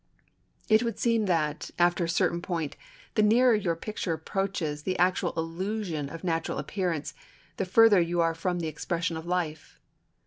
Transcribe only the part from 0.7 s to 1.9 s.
would seem that,